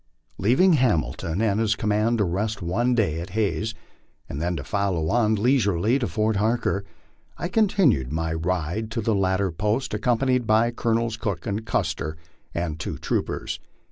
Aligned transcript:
Leaving 0.39 0.73
Hamilton 0.73 1.43
and 1.43 1.59
his 1.59 1.75
command 1.75 2.17
to 2.17 2.23
rest 2.23 2.59
one 2.63 2.95
day 2.95 3.21
at 3.21 3.29
Hays 3.37 3.75
and 4.27 4.41
then 4.41 4.55
to 4.55 4.63
follow 4.63 5.09
on 5.09 5.35
leisurely 5.35 5.99
to 5.99 6.07
Fort 6.07 6.37
Harker, 6.37 6.83
I 7.37 7.47
continued 7.47 8.11
my 8.11 8.33
ride 8.33 8.89
to 8.93 9.01
the 9.01 9.13
latter 9.13 9.51
post, 9.51 9.93
accompanied 9.93 10.47
by 10.47 10.71
Colonels 10.71 11.17
Cook 11.17 11.45
and 11.45 11.67
Custer 11.67 12.17
and 12.51 12.79
two 12.79 12.97
troopers. 12.97 13.59